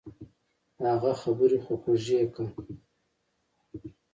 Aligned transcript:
اگه 0.91 1.11
خبرې 1.21 1.57
خو 1.65 1.73
خوږې 1.81 2.21
که. 2.33 2.43